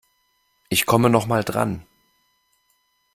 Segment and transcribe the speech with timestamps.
[0.69, 1.85] Ich komme noch mal dran.